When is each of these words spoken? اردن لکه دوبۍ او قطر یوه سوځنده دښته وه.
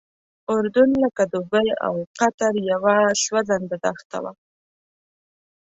اردن 0.53 0.89
لکه 1.03 1.23
دوبۍ 1.33 1.67
او 1.87 1.95
قطر 2.19 2.53
یوه 2.71 2.97
سوځنده 3.23 3.77
دښته 3.83 4.17
وه. 4.23 4.31